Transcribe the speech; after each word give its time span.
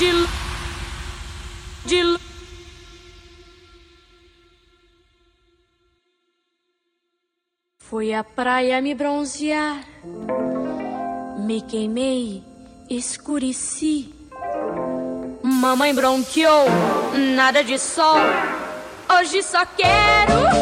Jill. 0.00 0.26
Jill. 1.84 2.18
Fui 7.76 8.14
à 8.14 8.24
praia 8.24 8.80
me 8.80 8.94
bronzear. 8.94 9.84
Me 11.44 11.60
queimei, 11.60 12.42
escureci. 12.88 14.14
Mamãe 15.42 15.94
bronqueou, 15.94 16.64
nada 17.36 17.62
de 17.62 17.78
sol. 17.78 18.16
Hoje 19.06 19.42
só 19.42 19.66
quero. 19.66 20.59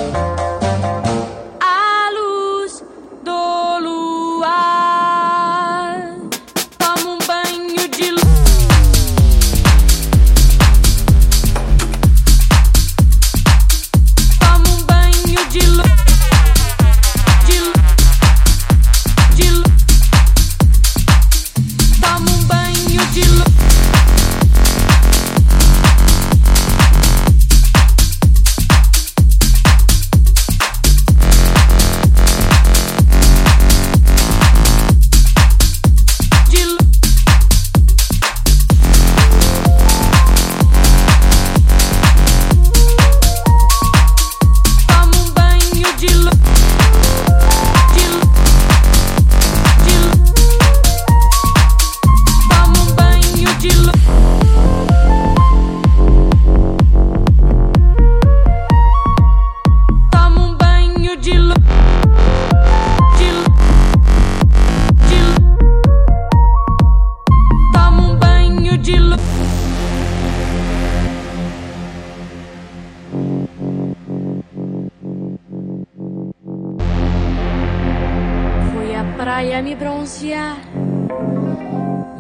Praia 79.19 79.61
me 79.61 79.75
bronzear. 79.75 80.57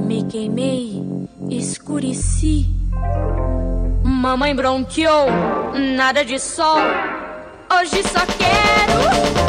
Me 0.00 0.24
queimei, 0.24 1.00
escureci. 1.48 2.66
Mamãe 4.02 4.52
bronqueou, 4.52 5.28
nada 5.96 6.24
de 6.24 6.40
sol. 6.40 6.80
Hoje 7.70 8.02
só 8.02 8.26
quero 8.26 9.47